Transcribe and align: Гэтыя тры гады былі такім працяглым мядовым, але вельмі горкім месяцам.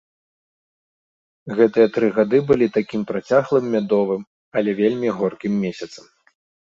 Гэтыя 1.57 1.87
тры 1.97 2.07
гады 2.17 2.39
былі 2.51 2.67
такім 2.77 3.01
працяглым 3.11 3.65
мядовым, 3.75 4.21
але 4.63 4.69
вельмі 4.81 5.13
горкім 5.19 5.53
месяцам. 5.67 6.05